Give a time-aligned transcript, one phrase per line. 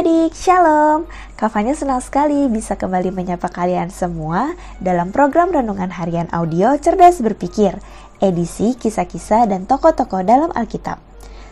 [0.00, 1.04] Adik-adik, Shalom.
[1.36, 7.76] Kavanya senang sekali bisa kembali menyapa kalian semua dalam program Renungan Harian Audio Cerdas Berpikir,
[8.16, 10.96] edisi kisah-kisah dan tokoh-tokoh dalam Alkitab.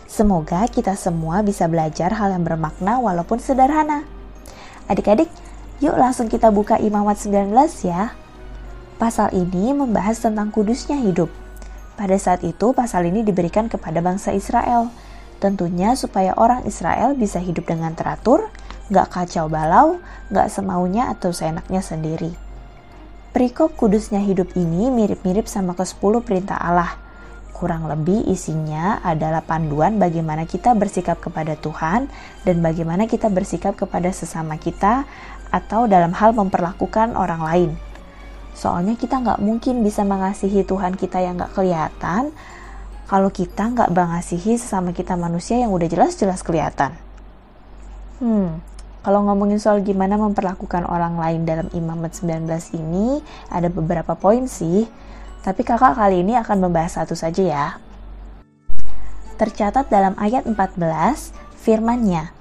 [0.09, 4.09] Semoga kita semua bisa belajar hal yang bermakna walaupun sederhana.
[4.89, 5.29] Adik-adik,
[5.85, 7.53] yuk langsung kita buka Imamat 19
[7.85, 8.17] ya.
[8.97, 11.29] Pasal ini membahas tentang kudusnya hidup.
[12.01, 14.89] Pada saat itu, pasal ini diberikan kepada bangsa Israel–
[15.39, 18.51] Tentunya supaya orang Israel bisa hidup dengan teratur,
[18.91, 20.03] gak kacau balau,
[20.35, 22.35] gak semaunya atau seenaknya sendiri.
[23.31, 26.99] Perikop kudusnya hidup ini mirip-mirip sama ke-10 perintah Allah.
[27.55, 32.07] Kurang lebih isinya adalah panduan bagaimana kita bersikap kepada Tuhan
[32.43, 35.07] dan bagaimana kita bersikap kepada sesama kita
[35.51, 37.71] atau dalam hal memperlakukan orang lain.
[38.59, 42.35] Soalnya kita nggak mungkin bisa mengasihi Tuhan kita yang nggak kelihatan
[43.09, 46.93] kalau kita nggak mengasihi sesama kita manusia yang udah jelas-jelas kelihatan.
[48.21, 48.61] Hmm,
[49.01, 52.45] kalau ngomongin soal gimana memperlakukan orang lain dalam Imamat 19
[52.77, 54.85] ini, ada beberapa poin sih,
[55.41, 57.67] tapi kakak kali ini akan membahas satu saja ya.
[59.41, 62.37] Tercatat dalam ayat 14, firmannya,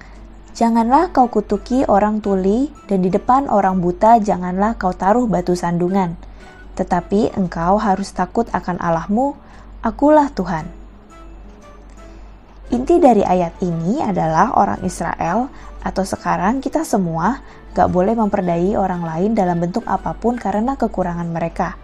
[0.57, 6.17] Janganlah kau kutuki orang tuli, dan di depan orang buta janganlah kau taruh batu sandungan.
[6.73, 9.37] Tetapi engkau harus takut akan Allahmu,
[9.87, 10.67] Akulah Tuhan.
[12.75, 15.47] Inti dari ayat ini adalah orang Israel
[15.79, 17.39] atau sekarang kita semua
[17.71, 21.79] gak boleh memperdayai orang lain dalam bentuk apa pun karena kekurangan mereka.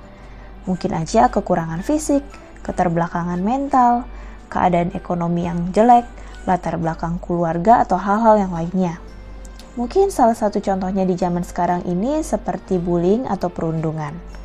[0.67, 2.27] Mungkin aja kekurangan fisik,
[2.67, 4.03] keterbelakangan mental,
[4.51, 6.03] keadaan ekonomi yang jelek,
[6.43, 8.99] latar belakang keluarga atau hal-hal yang lainnya.
[9.79, 14.42] Mungkin salah satu contohnya di zaman sekarang ini seperti bullying atau perundungan.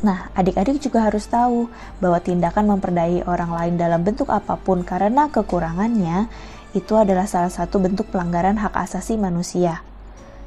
[0.00, 1.68] Nah, adik-adik juga harus tahu
[2.00, 6.24] bahwa tindakan memperdayai orang lain dalam bentuk apa pun karena kekurangannya
[6.72, 9.84] itu adalah salah satu bentuk pelanggaran hak asasi manusia.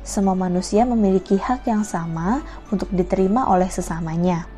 [0.01, 2.41] Semua manusia memiliki hak yang sama
[2.73, 4.49] untuk diterima oleh sesamanya.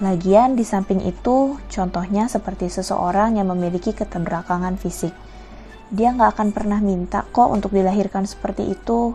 [0.00, 5.12] Lagian di samping itu, contohnya seperti seseorang yang memiliki keterbelakangan fisik.
[5.92, 9.12] Dia nggak akan pernah minta kok untuk dilahirkan seperti itu,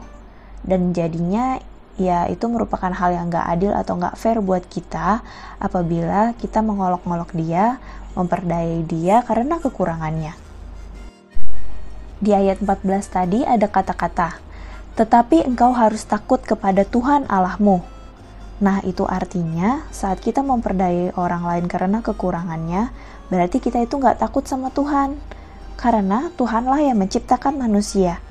[0.61, 1.57] dan jadinya
[1.95, 5.23] ya itu merupakan hal yang gak adil atau gak fair buat kita
[5.59, 7.79] apabila kita mengolok-ngolok dia,
[8.15, 10.35] memperdayai dia karena kekurangannya.
[12.19, 14.39] Di ayat 14 tadi ada kata-kata,
[14.95, 17.83] tetapi engkau harus takut kepada Tuhan Allahmu.
[18.63, 22.87] Nah, itu artinya saat kita memperdayai orang lain karena kekurangannya,
[23.27, 25.19] berarti kita itu nggak takut sama Tuhan.
[25.75, 28.23] Karena Tuhanlah yang menciptakan manusia.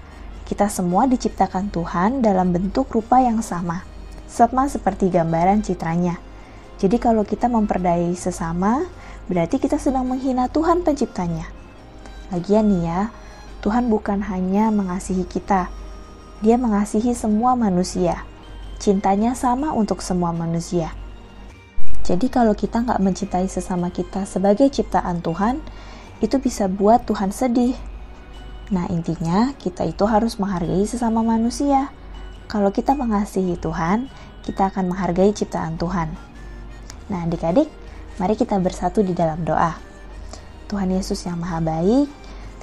[0.44, 3.80] Kita semua diciptakan Tuhan dalam bentuk rupa yang sama,
[4.28, 6.20] sama seperti gambaran citranya.
[6.76, 8.84] Jadi kalau kita memperdayai sesama,
[9.24, 11.48] berarti kita sedang menghina Tuhan penciptanya.
[12.28, 13.00] Lagian nih ya,
[13.64, 15.72] Tuhan bukan hanya mengasihi kita,
[16.44, 18.28] dia mengasihi semua manusia.
[18.76, 20.92] Cintanya sama untuk semua manusia.
[22.04, 25.64] Jadi kalau kita nggak mencintai sesama kita sebagai ciptaan Tuhan,
[26.20, 27.72] itu bisa buat Tuhan sedih
[28.72, 31.92] Nah, intinya kita itu harus menghargai sesama manusia.
[32.48, 34.08] Kalau kita mengasihi Tuhan,
[34.44, 36.12] kita akan menghargai ciptaan Tuhan.
[37.12, 37.68] Nah, adik-adik,
[38.16, 39.76] mari kita bersatu di dalam doa.
[40.68, 42.08] Tuhan Yesus yang Maha Baik,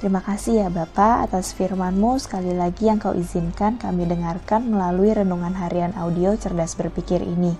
[0.02, 5.54] terima kasih ya Bapak atas firman-Mu sekali lagi yang Kau izinkan kami dengarkan melalui renungan
[5.54, 7.54] harian audio cerdas berpikir ini.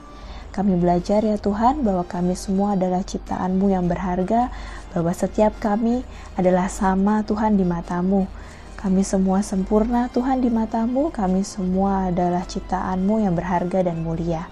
[0.53, 4.53] Kami belajar ya Tuhan bahwa kami semua adalah ciptaan-Mu yang berharga,
[4.93, 6.05] bahwa setiap kami
[6.37, 8.29] adalah sama Tuhan di matamu.
[8.77, 14.45] Kami semua sempurna Tuhan di matamu, kami semua adalah ciptaan-Mu yang berharga dan mulia.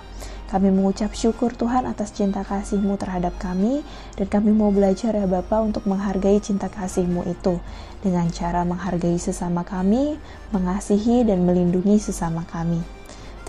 [0.49, 3.87] Kami mengucap syukur Tuhan atas cinta kasih-Mu terhadap kami
[4.19, 7.63] dan kami mau belajar ya Bapa untuk menghargai cinta kasih-Mu itu
[8.03, 10.19] dengan cara menghargai sesama kami,
[10.51, 13.00] mengasihi dan melindungi sesama kami.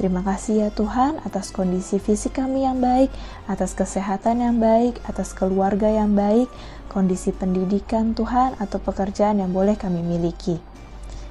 [0.02, 3.14] Terima kasih ya Tuhan atas kondisi fisik kami yang baik,
[3.46, 6.50] atas kesehatan yang baik, atas keluarga yang baik,
[6.90, 10.58] kondisi pendidikan Tuhan atau pekerjaan yang boleh kami miliki.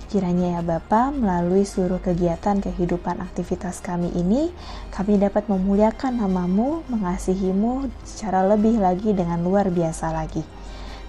[0.07, 4.55] Kiranya ya Bapa, melalui seluruh kegiatan kehidupan aktivitas kami ini,
[4.95, 10.47] kami dapat memuliakan namamu, mengasihimu secara lebih lagi dengan luar biasa lagi.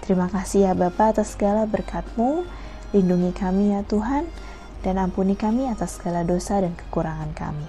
[0.01, 2.41] Terima kasih ya Bapa atas segala berkatmu,
[2.89, 4.25] lindungi kami ya Tuhan,
[4.81, 7.65] dan ampuni kami atas segala dosa dan kekurangan kami.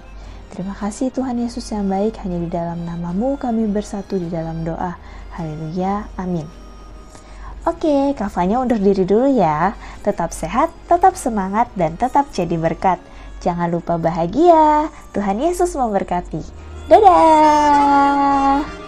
[0.53, 4.93] Terima kasih Tuhan Yesus yang baik, hanya di dalam namamu kami bersatu di dalam doa.
[5.33, 6.45] Haleluya, amin.
[7.65, 9.73] Oke, kafanya undur diri dulu ya.
[10.05, 13.01] Tetap sehat, tetap semangat, dan tetap jadi berkat.
[13.41, 14.93] Jangan lupa bahagia.
[15.15, 16.43] Tuhan Yesus memberkati.
[16.91, 18.82] Dadah!